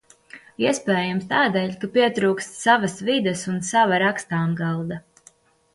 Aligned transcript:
Iespējams, 0.63 1.27
tādēļ, 1.33 1.75
ka 1.83 1.89
pietrūkst 1.99 2.57
savas 2.63 2.99
vides 3.11 3.45
un 3.55 3.61
sava 3.71 4.03
rakstāmgalda. 4.07 5.01